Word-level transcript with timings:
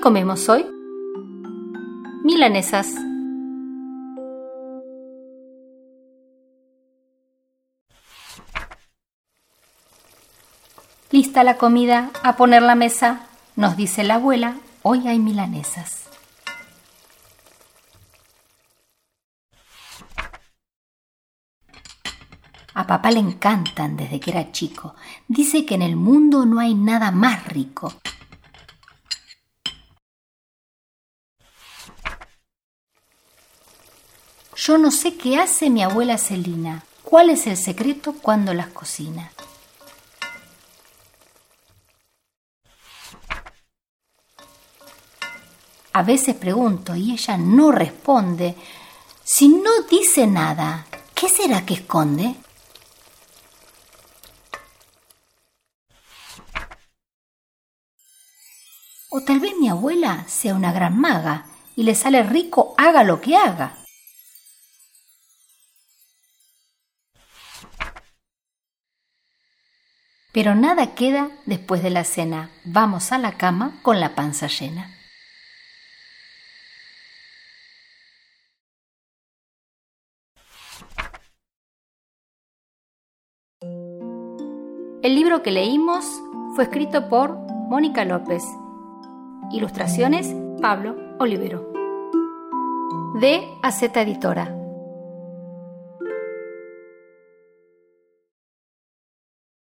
¿Qué 0.00 0.04
comemos 0.04 0.48
hoy? 0.48 0.64
Milanesas. 2.24 2.94
Lista 11.10 11.44
la 11.44 11.58
comida, 11.58 12.10
a 12.22 12.36
poner 12.36 12.62
la 12.62 12.74
mesa, 12.76 13.26
nos 13.56 13.76
dice 13.76 14.02
la 14.02 14.14
abuela, 14.14 14.56
hoy 14.82 15.06
hay 15.06 15.18
milanesas. 15.18 16.08
A 22.72 22.86
papá 22.86 23.10
le 23.10 23.18
encantan 23.18 23.98
desde 23.98 24.18
que 24.18 24.30
era 24.30 24.50
chico. 24.50 24.94
Dice 25.28 25.66
que 25.66 25.74
en 25.74 25.82
el 25.82 25.96
mundo 25.96 26.46
no 26.46 26.58
hay 26.58 26.74
nada 26.74 27.10
más 27.10 27.46
rico. 27.48 27.92
Yo 34.62 34.76
no 34.76 34.90
sé 34.90 35.16
qué 35.16 35.38
hace 35.38 35.70
mi 35.70 35.82
abuela 35.82 36.18
Celina. 36.18 36.84
¿Cuál 37.02 37.30
es 37.30 37.46
el 37.46 37.56
secreto 37.56 38.12
cuando 38.20 38.52
las 38.52 38.66
cocina? 38.66 39.32
A 45.94 46.02
veces 46.02 46.34
pregunto 46.34 46.94
y 46.94 47.12
ella 47.12 47.38
no 47.38 47.72
responde. 47.72 48.54
Si 49.24 49.48
no 49.48 49.70
dice 49.90 50.26
nada, 50.26 50.84
¿qué 51.14 51.30
será 51.30 51.64
que 51.64 51.72
esconde? 51.72 52.34
O 59.08 59.22
tal 59.22 59.40
vez 59.40 59.54
mi 59.58 59.70
abuela 59.70 60.26
sea 60.28 60.54
una 60.54 60.70
gran 60.70 61.00
maga 61.00 61.46
y 61.76 61.84
le 61.84 61.94
sale 61.94 62.22
rico 62.24 62.74
haga 62.76 63.04
lo 63.04 63.22
que 63.22 63.38
haga. 63.38 63.79
Pero 70.32 70.54
nada 70.54 70.94
queda 70.94 71.30
después 71.46 71.82
de 71.82 71.90
la 71.90 72.04
cena. 72.04 72.50
Vamos 72.64 73.12
a 73.12 73.18
la 73.18 73.32
cama 73.32 73.78
con 73.82 73.98
la 73.98 74.14
panza 74.14 74.46
llena. 74.46 74.96
El 85.02 85.14
libro 85.14 85.42
que 85.42 85.50
leímos 85.50 86.04
fue 86.54 86.64
escrito 86.64 87.08
por 87.08 87.36
Mónica 87.68 88.04
López. 88.04 88.44
Ilustraciones 89.50 90.28
Pablo 90.60 90.96
Olivero. 91.18 91.72
De 93.18 93.42
Aceta 93.62 94.02
Editora. 94.02 94.59